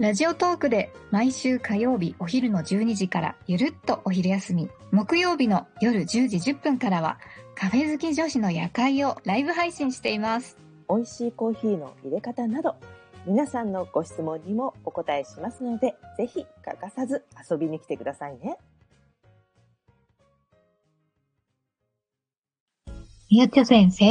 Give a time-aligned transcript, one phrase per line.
[0.00, 7.18] ラジオトークで毎週火曜日お昼の12時からゆるっとお昼休み、木曜日の夜10時10分からは
[7.54, 10.56] カフェ好き女子の夜会をライブ配信しています。
[10.88, 12.76] 美味しいコーヒーの入れ方など
[13.26, 18.56] 皆さんのご質問にもお答えしますのでぜひ欠かさず遊びに来てくださいね。
[23.30, 24.10] 宮田先生、は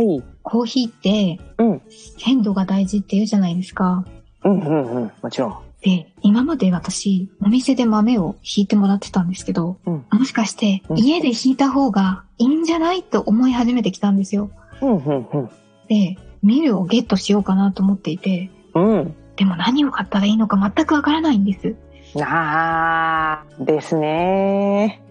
[0.00, 0.22] い。
[0.42, 1.82] コーヒーってうん。
[2.18, 4.06] 鮮度が大事って言うじゃないですか。
[4.44, 5.12] うんうんうん。
[5.22, 5.58] もちろん。
[5.82, 10.04] で、今まで私、お店で豆をひいてもらってたんですけど、うん。
[10.10, 14.50] もしかしてうん家でひいた方がいいんじゃないと思い始めてきたんですよ。
[14.80, 15.50] うんうんうん。
[15.88, 19.14] で、ミルをゲットしようかなと思っていて、うん。
[19.36, 21.74] でも何を買ったらいいのか全くわからないんです。
[22.22, 25.02] あー、ですね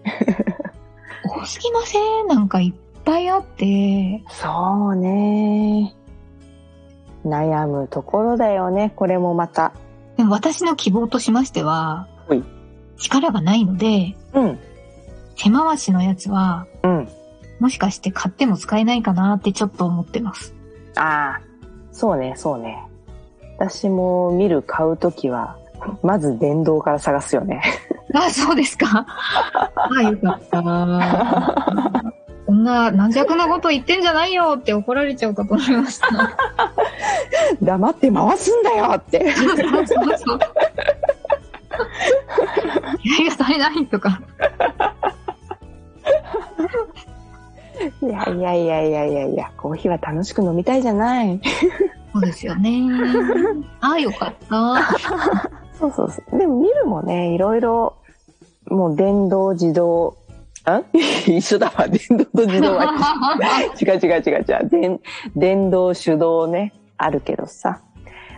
[1.28, 4.22] 多すぎませんなんかいっぱいあって。
[4.30, 5.94] そうね
[7.24, 9.72] 悩むところだよね、これもまた。
[10.16, 12.42] でも私の希望としましてはほい、
[12.98, 14.58] 力がないので、うん。
[15.36, 17.08] 手回しのやつは、うん。
[17.60, 20.54] もしかして買っても使えないかなってちょっと思ってます。
[20.96, 22.78] あー、そうね、そうね。
[23.58, 25.56] 私も見る買うときは、
[26.02, 27.62] まず電動から探すよね。
[28.14, 29.06] あ、そうですか
[29.74, 30.62] あ、よかった。
[32.46, 36.08] こんな軟弱なこと言ってんじゃないよって怒られちゃうかと思いました。
[37.62, 39.32] 黙って回すんだよって。
[39.32, 40.38] そうそうそう。
[43.02, 44.20] 気合が足りないとか。
[48.02, 51.40] いやいやいやいやいやいや、コーヒーは楽しく飲みたいじゃない。
[52.12, 52.82] そうですよね。
[53.80, 54.98] あ、よかった。
[55.78, 56.38] そうそうそう。
[56.38, 57.96] でも見るもね、いろいろ、
[58.68, 60.16] もう電動、自動、
[60.64, 60.82] あ？
[61.26, 61.86] 一緒だわ。
[61.88, 62.94] 電動と自動は
[63.80, 64.68] 違う違う違う違う。
[64.70, 65.00] 電
[65.36, 67.80] 電動、手動ね、あるけどさ。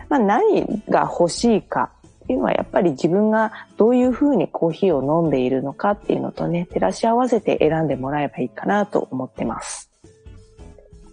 [0.09, 1.91] まあ何が欲しいか
[2.23, 9.91] っていうのはやっぱり自分がどういうふうにコーヒーを飲んでいるのかっていうのとね、照らし合わせて選んでもらえばいいかなと思ってます。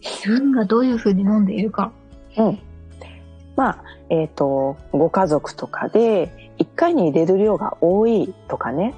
[0.01, 1.93] 自分がどういう風に飲んでいるか。
[2.37, 2.59] うん。
[3.57, 8.95] まあ、えっ、と、ご家族とかで、1回に入れる量が多いとかね。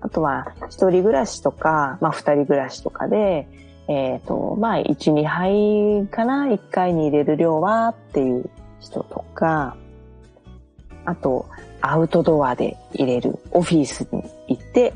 [0.00, 3.48] あとは、一人暮らしとか、まあ、二人暮らしとかで、
[3.88, 8.48] えっ、と、まあ、1、2杯かな、1回に入れる量はっていう
[8.80, 9.76] 人とか、
[11.04, 11.46] あと、
[11.80, 14.94] アウトドアで入れる、オフィスに行って、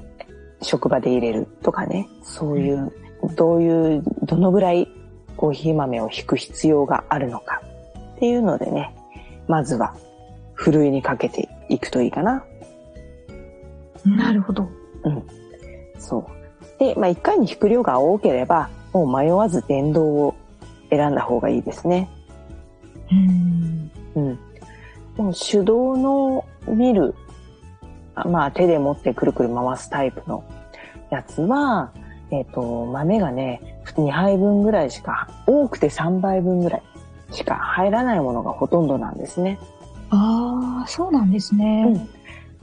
[0.62, 2.08] 職場で入れるとかね。
[2.22, 2.92] そういう、
[3.36, 4.88] どういう、どのぐらい
[5.36, 7.62] コーヒー豆を引く必要があるのか
[8.16, 8.94] っていうのでね、
[9.46, 9.94] まずは、
[10.54, 12.44] ふるいにかけていくといいかな。
[14.04, 14.68] なるほど。
[15.98, 16.80] そう。
[16.80, 20.34] で、まあ、一回に引く量が多ければ、もう迷わず電動を
[20.90, 22.08] 選んだ方がいいですね。
[23.10, 23.90] うん。
[24.14, 24.38] うん。
[25.16, 27.14] もう手動のミル、
[28.14, 30.44] あまあ手で持ってくるくる回すタイプの
[31.10, 31.92] やつは、
[32.30, 36.82] えっ、と、豆がね、2杯分ぐらいしか、多くて3杯分ぐらい
[37.32, 39.58] しか入らないものがほとんどなんですね。
[40.10, 41.84] ああ、そうなんですね。
[41.86, 42.18] うん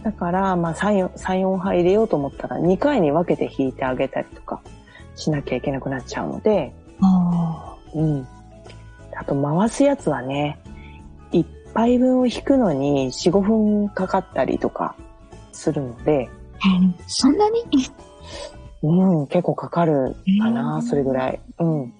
[0.06, 4.62] だから、まあ3、4、3 4杯入れようと思ったら2回に分けて引いてあげたりとか
[5.16, 8.28] しなきゃいけなくなっちゃうので、あうん。
[9.18, 10.60] あと回すやつはね、
[11.32, 14.96] 1杯分を引くのに4、5分かかったりとか
[15.52, 16.30] するので、
[17.08, 17.64] そんなに？
[18.84, 21.40] うん、結構かかるかうな、んそれぐらい。
[21.60, 21.94] うん。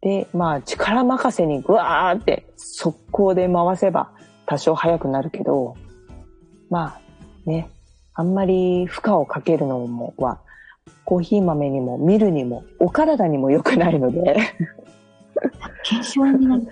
[0.00, 4.12] で、まあ力任せにぐわーって速攻で回せば
[4.46, 5.74] 多少早くなるけど、
[6.70, 7.00] まあ
[7.48, 7.70] ね、
[8.14, 10.40] あんまり負荷をかけるのもは、
[11.04, 14.36] コーヒー豆にもミルにもお体にも良くないので、
[15.84, 16.62] 検証になる。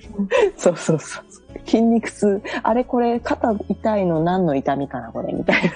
[0.56, 1.25] そうそうそう。
[1.67, 2.43] 筋肉痛。
[2.62, 5.71] あれこれ肩痛いの何の痛みかなこれみたいな。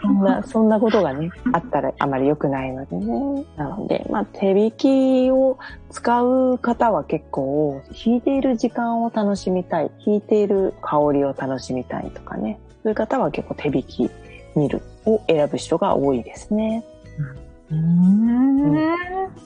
[0.00, 3.44] そんな、そんなことがね、あったらあまり良くないのでね。
[3.56, 5.58] なので、まあ手引きを
[5.90, 9.90] 使う方は結構、弾いている時間を楽しみたい。
[10.04, 12.58] 弾いている香りを楽しみたいとかね。
[12.82, 14.10] そういう方は結構手引き
[14.56, 16.84] 見るを選ぶ人が多いですね。
[17.70, 18.72] うん。
[18.72, 18.94] ま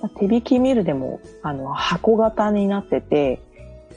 [0.02, 3.40] あ手引きミルでも、あの、箱型になってて、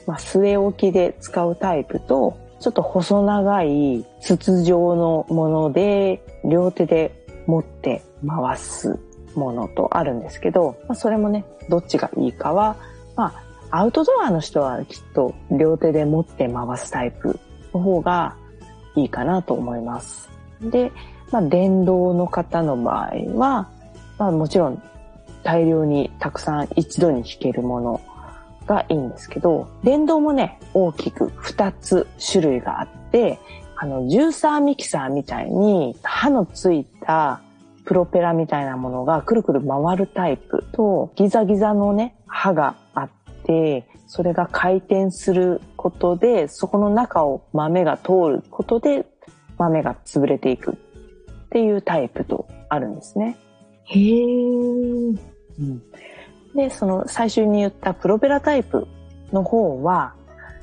[0.06, 8.98] まあ、据え置きで使うタイプと、ちょっと細長い筒状のもので、両手で持って回す
[9.34, 12.76] ものとあるんですけど、まあ、それもね、どっちがいいかは、
[13.16, 13.34] ま
[13.70, 17.38] あ、アウトドアの人はきっと両手で持って回すタイプ
[17.72, 18.36] の方が
[18.96, 20.28] いいかなと思います。
[20.62, 20.92] で、
[21.30, 23.70] まあ、電動の方の場合は、
[24.18, 24.82] まあ、もちろん
[25.42, 28.00] 大量にたくさん一度に弾けるもの
[28.66, 33.38] がいいんですけど、電動もね、大きく2つ種類があって、
[33.76, 37.40] あの、ジューサーミキサーみたいに刃のついた
[37.86, 43.10] プロペラみたいなものがくるくる回るタイプと、ギザギザのね、刃があっ
[43.44, 49.06] て、それが回転することで、そこの中を豆が通ることで、
[49.60, 50.74] 豆が潰れていくっ
[51.50, 53.36] ていうタイプとあるんですね。
[53.84, 55.18] へー。
[55.58, 55.82] うん、
[56.54, 58.88] で、その最初に言ったプロペラタイプ
[59.32, 60.14] の方は、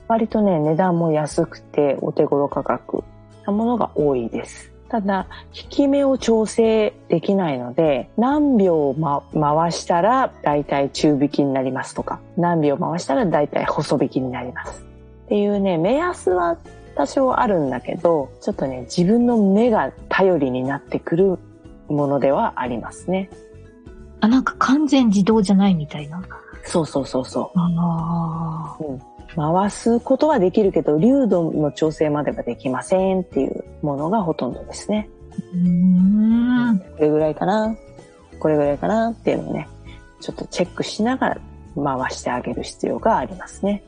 [0.07, 3.03] 割とね、値段も安くてお手頃価格
[3.45, 4.71] なものが多いです。
[4.89, 14.81] ただ、引き目を調整できないので、何秒、ま、回したら大体中引きになりますとか、何秒回したら大体細引きになります。
[15.25, 16.57] っていうね、目安は
[16.97, 21.38] 多少あるんだけど、ちょっとね、自分の目が頼りになってくる
[21.88, 23.29] ものではありますね。
[24.19, 26.21] あ、なんか完全自動じゃないみたいな。
[26.63, 27.59] そうそうそうそう。
[27.59, 28.83] ああ。
[28.83, 29.01] うん。
[29.35, 35.07] 回すことはできるけど、流度の調整まではできませんっていうものがほとんどですね。
[35.53, 36.79] うん。
[36.79, 37.75] これぐらいかな
[38.39, 39.67] これぐらいかなっていうのをね、
[40.19, 41.38] ちょっとチェックしながら
[41.75, 43.83] 回してあげる必要がありますね。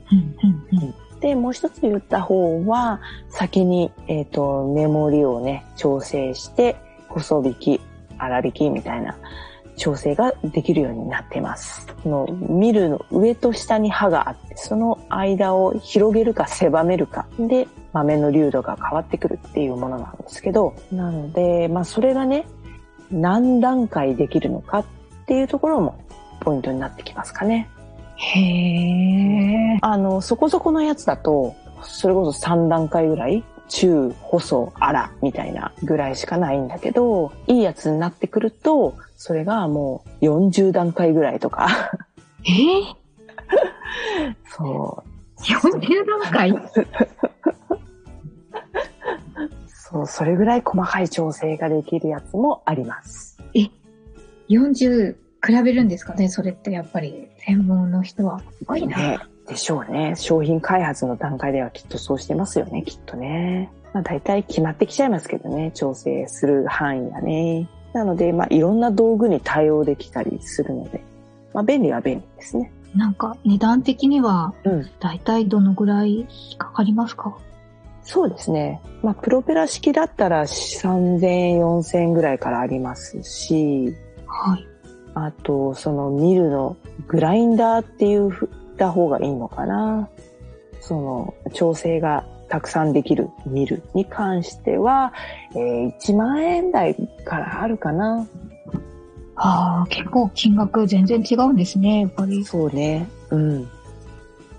[1.19, 6.77] で、もう一つ言った方は、先に、えっ、ー、と、メモリをね、調整して、
[7.10, 7.81] 細引き、
[8.19, 9.18] 粗引きみたいな
[9.80, 11.88] 調整ができるようになっています。
[12.06, 22.45] のミルの上と下に刃があって、その間を広げるか狭めるかで豆の流度が変わってくるっていうものなんですけど、なので、まあそれがね、
[23.10, 24.86] 何段階できるのかっ
[25.25, 26.04] ていうところも
[26.42, 27.69] ポイントになってきますかね。
[28.19, 29.80] へえ。
[29.81, 41.69] あの、そこそこのやつだと、それこそ3段階ぐらい中、細、粗みたいなぐらいしかないんだけど、いいやつになってくると、それがもう40段階ぐらいとか。
[42.44, 42.50] え？
[42.51, 42.95] ー、
[44.45, 45.42] そう。
[45.42, 46.54] 40段階？
[49.68, 53.42] そう、それぐらい細かい調整ができるやつもあります。
[53.54, 53.69] え、
[54.50, 55.16] 40
[55.50, 58.40] 比べるんですかねそれってやっぱり専門の人は。
[58.57, 58.98] すごいな。
[58.98, 60.16] ね、でしょうね。
[60.16, 63.72] 商品開発の段階ではきっとそうしてますよね、きっとね。
[63.94, 67.68] まあ大体決まってきちゃいますけどね、調整する範囲がね。
[67.94, 71.01] なので、まあ、いろんな道具に対応できたりするので、
[71.54, 72.72] まあ、便利は便利ですね。
[72.95, 74.54] なんか、値段的には、
[75.00, 77.34] だいたいどのぐらいかかりますか、うん、
[78.04, 78.81] そうですね。
[79.02, 83.95] まあ、プロペラ式だったら3000円、4000円ぐらいからありますし、
[84.28, 84.69] はい。
[85.13, 86.77] あと、そのミルの
[87.07, 90.09] グラインダーっていうふった方がいいのかな。
[90.81, 95.13] その、調整がたくさんできるミルに関しては、
[95.56, 96.95] えー、1万円台
[97.25, 98.27] からあるかな。
[99.35, 102.44] ああ、結構金額全然違うんですね、やっぱり。
[102.44, 103.07] そうね。
[103.29, 103.69] うん。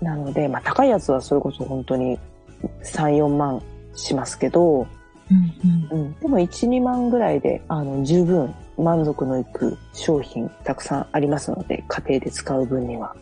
[0.01, 2.17] なので、まあ高いやつはそれこそ本当に
[2.83, 3.61] 3、4万
[3.95, 4.87] しますけど、
[5.29, 13.15] うんうん、うん、でも1、2万ぐらいで、あの、十分満足のいく商品たくさんありますので、家庭で使う分には。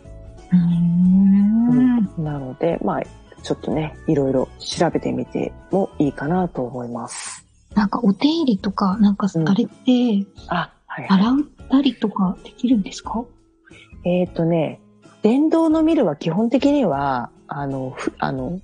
[0.51, 3.03] うん、なので、まあ、
[3.43, 7.45] ちょっとね、いろいろ調べてみてもいいかなと思います。
[7.75, 11.35] なんかお手入れとか、なんかあれって、うん、あ、はい、はい、洗っ
[11.69, 13.23] たりとかできるんですか？
[14.05, 14.81] えっ、ー、とね、
[15.21, 18.59] 電動のミルは基本的には、あの、あの、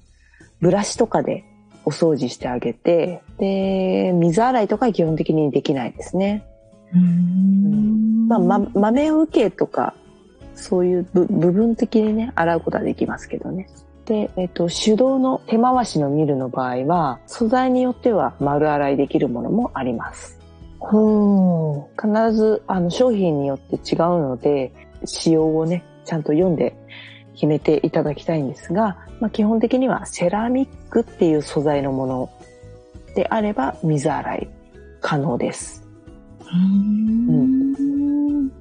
[0.60, 1.44] ブラシとかで
[1.86, 6.46] お掃除してあげて、で、水洗いとか基本的にできないですね。
[6.94, 9.94] うん、まあ、ま、豆受けとか、
[10.56, 13.68] そういう部分的にね、洗うことはできますけどね。
[14.06, 20.40] で、えっと、手動の手回しのミルの場合は、素材によっては丸洗いできるものもあります。
[20.80, 22.02] ほう。
[22.02, 24.72] 必ず、あの、商品によって違うので、
[25.04, 26.76] 仕様をね、ちゃんと読んで
[27.34, 32.30] 決めていただきたいんですが、まあ、基本的にはセラミックっていう素材のもの
[33.16, 34.50] であれば水洗い
[35.02, 35.85] 可能です。
[36.54, 38.52] うん、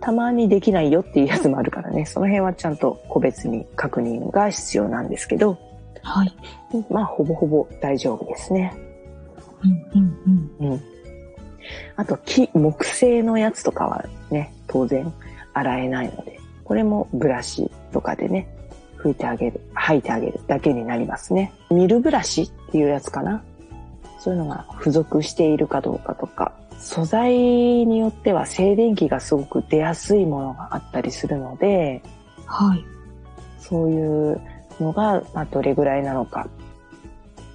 [0.00, 5.58] たまにできないよっていうやつもあるからね、その辺はちゃんと個別に確認が必要なんですけど、
[6.02, 6.34] はい。
[6.90, 8.74] まあ、ほぼほぼ大丈夫ですね。
[9.94, 10.72] うんうんうん。
[10.72, 10.80] うん。
[11.96, 15.12] あと、木、木製のやつとかはね、当然
[15.54, 18.48] 洗えないので、これもブラシとかでね、
[18.98, 21.52] 拭いてあげる、吐いてあげるだけになりますね。
[21.70, 23.42] ミルブラシっていうやつかな。
[24.18, 32.02] そういうのが付属しているかどうかとか、素材によっては静電気がすごく出やすいものがあったりするので、
[32.44, 32.84] はい。
[33.58, 34.40] そういう
[34.80, 36.48] のが、まあ、どれぐらいなのか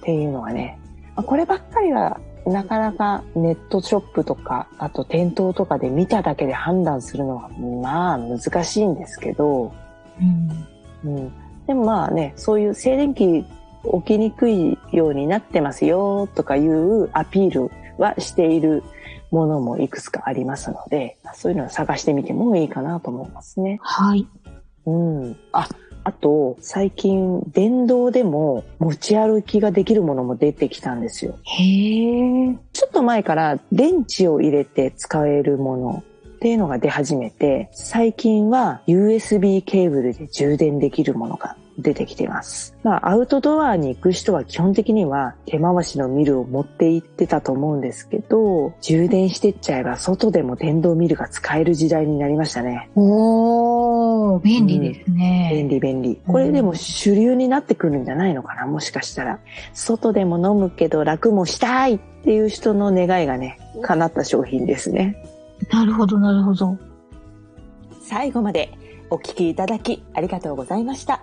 [0.02, 0.80] ていうのはね、
[1.14, 9.74] まあ、こればっかりはなかなかネットショップとか、あと店頭とかで見ただけで判断するのは、まあ難しいんですけど、
[11.04, 11.10] うん。
[11.16, 11.32] うん。
[11.66, 13.46] でもまあね、そういう静電気起
[14.04, 18.82] きにくいようになってますよとかいうアピールはしている
[19.30, 23.78] ものもいくつかありますので、そういうのを探してみてもいいかなと思いますね。
[23.82, 24.26] はい。
[24.86, 25.36] うん。
[25.52, 25.68] あ、
[26.04, 31.36] あと、最近、電動でも持ち歩きができるものも出てきたんですよ。
[31.42, 32.56] へえ。
[32.72, 42.76] ちょっと前から電池を入れて使えるものっていうのが出始めて、最近は USB ケーブルで充電できるものが出てきています。
[42.82, 52.90] まあ、アウトドアに行く人は基本的には手回しのミルを持って行ってたと思うんですけど、充電してっちゃえば外でも電動ミルが使える時代になりましたね。
[52.96, 55.50] おー、便利ですね。
[55.52, 56.20] 便利便利。
[56.26, 59.38] これでも主流になってくるんじゃないのかなもしかしたら。
[59.72, 65.16] 外でも飲むけど楽もしたいっていう人の願いがね、叶った商品ですね。
[65.70, 66.76] なるほど、なるほど。
[68.02, 68.70] 最後まで
[69.10, 71.22] お聞きいただきありがとうございました。